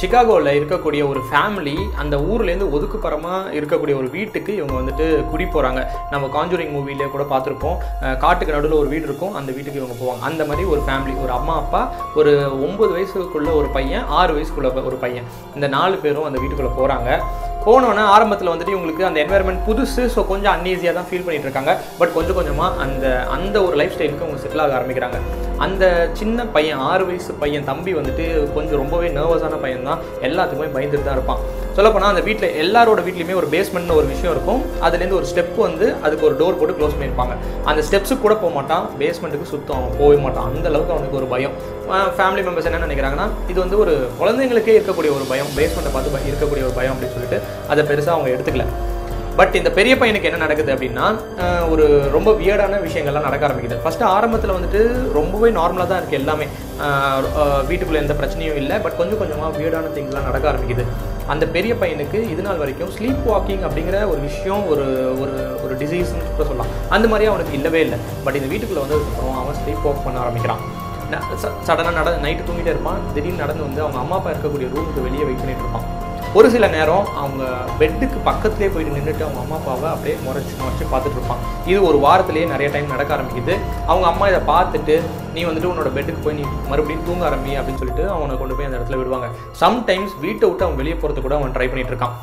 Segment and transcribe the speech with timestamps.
[0.00, 5.80] சிகாகோவில் இருக்கக்கூடிய ஒரு ஃபேமிலி அந்த ஊர்லேருந்து ஒதுக்குப்புறமாக இருக்கக்கூடிய ஒரு வீட்டுக்கு இவங்க வந்துட்டு குடி போகிறாங்க
[6.12, 7.78] நம்ம காஞ்சூரிங் மூவிலே கூட பார்த்துருப்போம்.
[8.24, 9.34] காட்டுக்கு நடுவில் ஒரு வீடு இருக்கும்.
[9.38, 10.22] அந்த வீட்டுக்கு இவங்க போவாங்க.
[10.28, 11.82] அந்த மாதிரி ஒரு ஃபேமிலி ஒரு அம்மா அப்பா
[12.20, 12.32] ஒரு
[12.68, 15.28] ஒம்பது வயசுக்குள்ள ஒரு பையன் ஆறு வயசுக்குள்ள ஒரு பையன்.
[15.56, 17.10] இந்த நாலு பேரும் அந்த வீட்டுக்குள்ளே போகிறாங்க
[17.66, 21.72] போனோன்னா ஆரம்பத்தில் வந்துட்டு இவங்களுக்கு அந்த என்வாயர்மெண்ட் புதுசு ஸோ கொஞ்சம் அன்ஈஸியாக தான் ஃபீல் பண்ணிட்டு இருக்காங்க.
[22.00, 23.06] பட் கொஞ்சம் கொஞ்சமாக அந்த
[23.36, 25.18] அந்த ஒரு லைஃப் ஸ்டைலுக்கு அவங்க செட்டில் ஆக ஆரம்பிக்கிறாங்க.
[25.66, 25.84] அந்த
[26.20, 30.02] சின்ன பையன் ஆறு வயசு பையன் தம்பி வந்துட்டு கொஞ்சம் ரொம்பவே நர்வஸான பையன் தான்.
[30.28, 31.42] எல்லாத்துக்குமே பயந்துட்டு தான் இருப்பான்.
[31.78, 34.60] சொல்லப்போனால் அந்த வீட்டில் எல்லாரோட வீட்லையுமே ஒரு பேஸ்மெண்ட்னு ஒரு விஷயம் இருக்கும்.
[34.86, 37.34] அதுலேருந்து ஒரு ஸ்டெப் வந்து அதுக்கு ஒரு டோர் போட்டு க்ளோஸ் பண்ணியிருப்பாங்க.
[37.70, 38.84] அந்த ஸ்டெப்ஸுக்கு கூட போக மாட்டான்.
[39.02, 40.46] பேஸ்மெண்ட்டுக்கு சுத்தம் அவன் போகவே மாட்டான்.
[40.50, 41.54] அந்த அளவுக்கு அவனுக்கு ஒரு பயம்.
[42.18, 45.50] ஃபேமிலி மெம்பர்ஸ் என்ன நினைக்கிறாங்கன்னா இது வந்து ஒரு குழந்தைங்களுக்கே இருக்கக்கூடிய ஒரு பயம்.
[45.58, 47.40] பேஸ்மெண்ட்டை பார்த்து இருக்கக்கூடிய ஒரு பயம் அப்படின்னு சொல்லிட்டு
[47.72, 48.66] அதை பெருசாக அவங்க எடுத்துக்கல.
[49.38, 51.04] பட் இந்த பெரிய பையனுக்கு என்ன நடக்குது அப்படின்னா
[51.72, 51.84] ஒரு
[52.14, 53.76] ரொம்ப வியர்டான விஷயங்கள்லாம் நடக்க ஆரம்பிக்குது.
[53.84, 54.80] ஃபஸ்ட்டு ஆரம்பத்தில் வந்துட்டு
[55.18, 56.48] ரொம்பவே நார்மலாக தான் இருக்குது எல்லாமே.
[57.68, 58.78] வீட்டுக்குள்ளே எந்த பிரச்சனையும் இல்லை.
[58.86, 60.86] பட் கொஞ்சம் கொஞ்சமாக வியர்டான திங்ஸ்லாம் நடக்க ஆரம்பிக்குது.
[61.32, 64.86] அந்த பெரிய பையனுக்கு இது நாள் வரைக்கும் ஸ்லீப் வாக்கிங் அப்படிங்கிற ஒரு விஷயம் ஒரு
[65.22, 66.72] ஒரு ஒரு டிசீஸ்னு கூட சொல்லலாம்.
[66.96, 67.98] அந்த மாதிரி அவனுக்கு இல்லவே இல்லை.
[68.24, 70.62] பட் இந்த வீட்டுக்குள்ளே வந்ததுக்கப்புறம் அவன் ஸ்லீப் வாக் பண்ண ஆரம்பிக்கிறான்.
[71.66, 73.00] சடனாக நட நைட்டு தூங்கிட்டே இருப்பான்.
[73.14, 75.86] திடீர்னு நடந்து வந்து அவங்க அம்மா அப்பா இருக்கக்கூடிய ரூமுக்கு வெளியே வெயிட் பண்ணிட்டு இருப்பான்.
[76.36, 77.44] ஒரு சில நேரம் அவங்க
[77.78, 82.46] பெட்டுக்கு பக்கத்துலேயே போயிட்டு நின்றுட்டு அவங்க அம்மா அப்பாவை அப்படியே முறைச்சு முறைச்சு பார்த்துட்டு இருப்பான் இது ஒரு வாரத்துலேயே
[82.46, 83.54] நிறைய டைம் நடக்க ஆரம்பிக்குது.
[83.86, 84.96] அவங்க அம்மா இதை பார்த்துட்டு
[85.34, 88.78] நீ வந்துட்டு உன்னோட பெட்டுக்கு போய் நீ மறுபடியும் தூங்க ஆரம்பி அப்படின்னு சொல்லிட்டு அவனை கொண்டு போய் அந்த
[88.78, 89.28] இடத்துல விடுவாங்க.
[89.60, 92.16] சம்டைம்ஸ் வீட்டை விட்டு அவன் வெளியே போகிறது கூட அவன் ட்ரை பண்ணிட்டு இருக்கான்.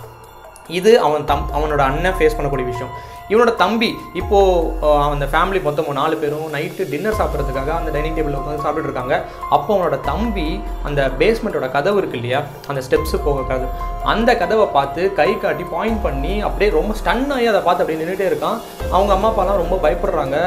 [0.79, 2.93] இது அவன் தம் அவனோட அண்ணன் ஃபேஸ் பண்ணக்கூடிய விஷயம்.
[3.29, 3.87] இவனோட தம்பி
[4.19, 9.15] இப்போது அந்த ஃபேமிலி மொத்தம் நாலு பேரும் நைட்டு டின்னர் சாப்பிட்றதுக்காக அந்த டைனிங் டேபிளில் உட்காந்து சாப்பிட்டுட்டு இருக்காங்க.
[9.55, 13.71] அப்போ அவனோட தம்பி அந்த பேஸ்மெண்ட்டோட கதவு இருக்கு இல்லையா அந்த ஸ்டெப்ஸு போக கதவு.
[14.13, 18.27] அந்த கதவை பார்த்து கை காட்டி பாயிண்ட் பண்ணி அப்படியே ரொம்ப ஸ்டன் ஆகி அதை பார்த்து அப்படியே நின்றுட்டே
[18.31, 18.59] இருக்கான்.
[18.91, 20.37] அவங்க அம்மா அப்பாலாம் ரொம்ப பயப்படுறாங்க.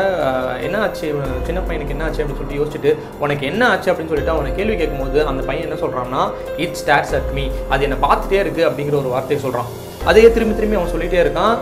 [0.68, 1.08] என்ன ஆச்சு
[1.48, 2.92] சின்ன பையனுக்கு என்ன ஆச்சு அப்படின்னு சொல்லிட்டு யோசிச்சுட்டு
[3.24, 3.90] உனக்கு என்ன ஆச்சு?
[3.90, 6.22] அப்படின்னு சொல்லிட்டு அவனை கேள்வி கேட்கும்போது அந்த பையன் என்ன சொல்கிறான்னா
[6.66, 9.70] இட் ஸ்டார்ஸ் அட் மீ அது என்னை பார்த்துட்டே இருக்கு அப்படிங்கிற ஒரு வார்த்தையை சொல்கிறான்
[10.04, 11.56] அதையே திரும்பி திரும்பி அவன் சொல்லிட்டே இருக்கான்.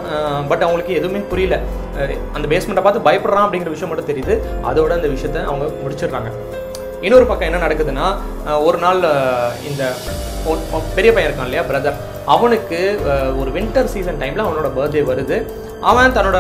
[0.49, 1.57] பட் அவங்களுக்கு எதுவுமே புரியல.
[2.33, 4.35] அந்த பேஸ்மெண்ட்டை பார்த்து பயப்படுறான் அப்படிங்கிற விஷயம் மட்டும் தெரியுது.
[4.71, 6.31] அதோட அந்த விஷயத்த அவங்க முடிச்சிடுறாங்க.
[7.01, 8.07] இன்னொரு பக்கம் என்ன நடக்குதுன்னா
[8.67, 9.01] ஒரு நாள்
[9.71, 9.93] இந்த
[10.95, 11.99] பெரிய பையன் இருக்கான் இல்லையா பிரதர்
[12.35, 12.79] அவனுக்கு
[13.41, 15.37] ஒரு வின்டர் சீசன் டைமில் அவனோட பர்த்டே வருது.
[15.91, 16.39] அவன் தன்னோட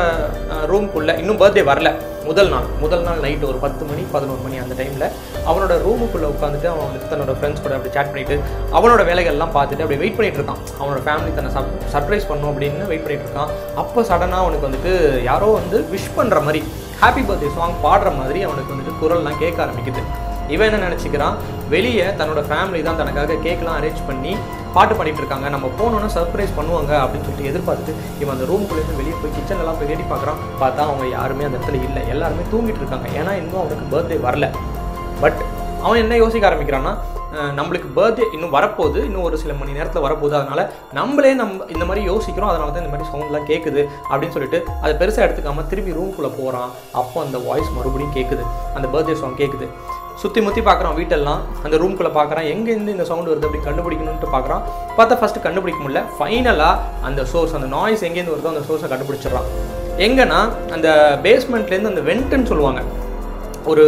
[0.71, 1.89] ரூம்குள்ளே இன்னும் பர்த்டே வரல.
[2.29, 5.05] முதல் நாள் முதல் நாள் நைட்டு ஒரு பத்து மணி பதினோரு மணி அந்த டைமில்
[5.51, 8.37] அவனோட ரூமுக்குள்ளே உட்காந்துட்டு அவன் வந்துட்டு தன்னோட ஃப்ரெண்ட்ஸ் கூட அப்படி சேட் பண்ணிட்டு
[8.79, 10.63] அவனோட வேலைகள்லாம் பார்த்துட்டு அப்படி வெயிட் பண்ணிட்டு இருக்கான்.
[10.81, 11.53] அவனோட ஃபேமிலி தன்னை
[11.95, 13.53] சர்ப்ரைஸ் பண்ணும் அப்படின்னு வெயிட் பண்ணிட்டு இருக்கான்.
[13.83, 14.95] அப்போ சடனாக அவனுக்கு வந்துட்டு
[15.31, 16.63] யாரோ வந்து விஷ் பண்ணுற மாதிரி
[17.03, 20.03] ஹாப்பி பர்த்டே சாங் பாடுற மாதிரி அவனுக்கு வந்துட்டு குரல்லாம் கேட்க ஆரம்பிக்குது.
[20.55, 21.37] இவன் என்ன நினச்சிக்கிறான்?
[21.75, 24.33] வெளியே தன்னோட ஃபேமிலி தான் தனக்காக கேக்லாம் அரேஞ்ச் பண்ணி
[24.77, 25.49] பாட்டு பாடிட்டு இருக்காங்க.
[25.55, 30.07] நம்ம போனோன்னா சர்ப்ரைஸ் பண்ணுவாங்க அப்படின்னு சொல்லிட்டு எதிர்பார்த்துட்டு இவன் அந்த ரூம்குள்ளேருந்து வெளியே போய் கிச்சன்லாம் போய் தேடி
[30.13, 32.03] பார்க்குறான் பார்த்தா அவங்க யாருமே அந்த இடத்துல இல்லை.
[32.15, 33.09] எல்லாருமே தூங்கிட்டு இருக்காங்க.
[33.21, 34.49] ஏன்னா இன்னும் அவனுக்கு பர்த்டே வரல.
[35.25, 35.39] பட்
[35.85, 36.95] அவன் என்ன யோசிக்க ஆரம்பிக்கிறான்னா
[37.57, 38.99] நம்மளுக்கு பர்த்டே இன்னும் வரப்போகுது.
[39.07, 40.37] இன்னும் ஒரு சில மணி நேரத்தில் வரப்போகுது.
[40.39, 40.61] அதனால
[40.99, 42.51] நம்மளே நம்ம இந்த மாதிரி யோசிக்கிறோம்.
[42.53, 46.71] அதனால தான் இந்த மாதிரி சவுண்ட்லாம் கேட்குது அப்படின்னு சொல்லிட்டு அதை பெருசாக எடுத்துக்காமல் திரும்பி ரூம்குள்ளே போகிறான்
[47.01, 48.45] அப்போ அந்த வாய்ஸ் மறுபடியும் கேட்குது
[48.77, 49.69] அந்த பர்த்டே சாங் கேட்குது
[50.23, 51.41] சுற்றி முற்றி பார்க்குறான் வீட்டெல்லாம்.
[51.65, 52.47] அந்த ரூம்குள்ளே பார்க்குறான்.
[52.53, 54.63] எங்கேருந்து இந்த சவுண்ட் வருது அப்படி கண்டுபிடிக்கணும்ட்டு பார்க்குறான்.
[54.99, 56.03] பார்த்தா ஃபஸ்ட்டு கண்டுபிடிக்க முடியல.
[56.19, 56.77] ஃபைனலாக
[57.09, 59.49] அந்த சோர்ஸ் அந்த நாய்ஸ் எங்கேருந்து வருதோ அந்த சோர்ஸை கண்டுபிடிச்சிடுறான்.
[60.07, 60.41] எங்கன்னா
[60.77, 60.89] அந்த
[61.27, 62.83] பேஸ்மெண்ட்லேருந்து அந்த வெண்ட்டுன்னு சொல்லுவாங்க.
[63.73, 63.85] ஒரு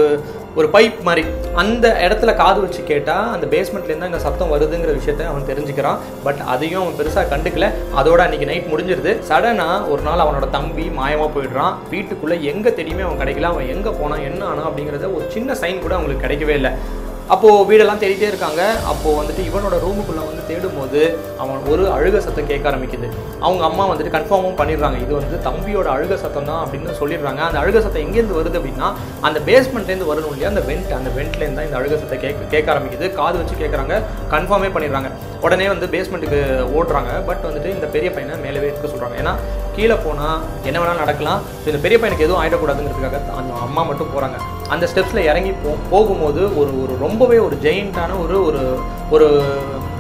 [0.57, 1.23] ஒரு பைப் மாதிரி.
[1.63, 5.99] அந்த இடத்துல காது வச்சு கேட்டால் அந்த பேஸ்மெண்ட்லேருந்து அங்கே சத்தம் வருதுங்கிற விஷயத்த அவன் தெரிஞ்சுக்கிறான்.
[6.25, 7.69] பட் அதையும் அவன் பெருசாக கண்டுக்கல.
[8.01, 9.15] அதோட அன்றைக்கி நைட் முடிஞ்சிருது.
[9.31, 11.75] சடனாக ஒரு நாள் அவனோட தம்பி மாயமாக போயிடுறான்.
[11.91, 13.51] வீட்டுக்குள்ளே எங்கே தெரியுமே அவன் கிடைக்கல.
[13.53, 16.73] அவன் எங்கே போனான் என்ன ஆனால் அப்படிங்கிறத ஒரு சின்ன சைன் கூட அவங்களுக்கு கிடைக்கவே இல்லை.
[17.35, 18.63] அப்போது வீடெல்லாம் தேடிட்டே இருக்காங்க.
[18.91, 21.01] அப்போது வந்துட்டு இவனோட ரூமுக்குள்ளே வந்து தேடும்போது
[21.43, 23.09] அவன் ஒரு அழுக சத்தம் கேட்க ஆரம்பிக்குது.
[23.47, 24.99] அவங்க அம்மா வந்துட்டு கன்ஃபார்மும் பண்ணிடுறாங்க.
[25.05, 27.41] இது வந்து தம்பியோட அழுக சத்தம் தான் அப்படின்னு சொல்லிடுறாங்க.
[27.49, 28.89] அந்த அழுக சத்தம் எங்கேருந்து வருது அப்படின்னா
[29.29, 30.51] அந்த பேஸ்மெண்ட்லேருந்து வரணும் இல்லையா?
[30.53, 33.09] அந்த வெண்ட் அந்த வெண்ட்லேருந்து தான் இந்த அழுக சத்தம் கேட்க கேட்க ஆரம்பிக்குது.
[33.21, 33.97] காது வச்சு கேட்குறாங்க.
[34.35, 35.11] கன்ஃபார்மே பண்ணிடுறாங்க.
[35.47, 36.41] உடனே வந்து பேஸ்மெண்ட்டுக்கு
[36.79, 37.11] ஓடுறாங்க.
[37.31, 39.35] பட் வந்துட்டு இந்த பெரிய பையனை மேலவே இருக்க சொல்கிறாங்க ஏன்னா
[39.77, 40.39] கீழே போனால்
[40.69, 41.43] என்ன வேணாலும் நடக்கலாம்.
[41.69, 44.39] இந்த பெரிய பையனுக்கு எதுவும் ஆகிடக்கூடாதுங்கிறதுக்காக அந்த அம்மா மட்டும் போகிறாங்க
[44.75, 48.63] அந்த ஸ்டெப்ஸில் இறங்கி போ போகும்போது ஒரு ஒரு ரொம்பவே ஒரு ஜெயிண்டான ஒரு ஒரு
[49.17, 49.29] ஒரு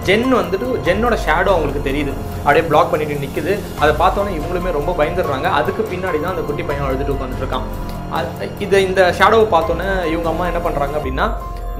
[0.08, 2.12] ஜென் வந்துட்டு ஜென்னோட ஷேடோ அவங்களுக்கு தெரியுது.
[2.44, 5.48] அப்படியே பிளாக் பண்ணிட்டு நிற்குது அதை பார்த்தோன்னே இவங்களுமே ரொம்ப பயந்துடுறாங்க.
[5.58, 7.66] அதுக்கு பின்னாடி தான் அந்த குட்டி பையன் அழுதுட்டு உட்காந்துருக்கான்
[8.64, 11.26] இதை இந்த ஷேடோவை பார்த்தோன்னே இவங்க அம்மா என்ன பண்ணுறாங்க அப்படின்னா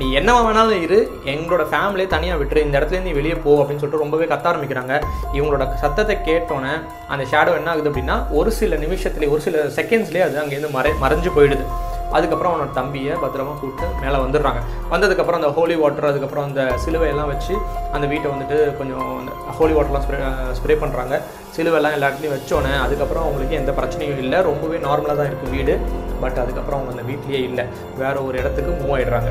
[0.00, 0.98] நீ என்ன வேணாலும் இரு.
[1.32, 2.60] எங்களோட ஃபேமிலியே தனியாக விட்டுரு.
[2.66, 4.94] இந்த இடத்துல நீ வெளியே போ அப்படின்னு சொல்லிட்டு ரொம்பவே கத்த ஆரம்பிக்கிறாங்க.
[5.36, 6.74] இவங்களோட சத்தத்தை கேட்டோன்னே
[7.12, 11.32] அந்த ஷேடோ என்ன ஆகுது அப்படின்னா ஒரு சில நிமிஷத்துலேயே ஒரு சில செகண்ட்ஸ்லேயே அது அங்கேருந்து மறை மறைஞ்சு
[11.38, 11.66] போயிடுது.
[12.16, 14.60] அதுக்கப்புறம் அவனோட தம்பியை பத்திரமா கூப்பிட்டு மேலே வந்துடுறாங்க.
[14.92, 17.54] வந்ததுக்கப்புறம் அந்த ஹோலி வாட்டர் அதுக்கப்புறம் அந்த சிலுவையெல்லாம் வச்சு
[17.92, 20.18] அந்த வீட்டை வந்துட்டு கொஞ்சம் அந்த ஹோலி வாட்டர்லாம் ஸ்ப்ரே
[20.58, 21.20] ஸ்ப்ரே பண்ணுறாங்க
[21.56, 24.40] சிலுவையெல்லாம் எல்லா இடத்துலையும் வச்சோன்னே அதுக்கப்புறம் அவங்களுக்கு எந்த பிரச்சனையும் இல்லை.
[24.40, 25.74] ரொம்பவே நார்மலாக தான் இருக்குது வீடு.
[26.20, 27.64] பட் அதுக்கப்புறம் அவங்க அந்த வீட்லேயே இல்லை.
[27.98, 29.26] வேறு ஒரு இடத்துக்கு மூவ் ஆகிடுறாங்க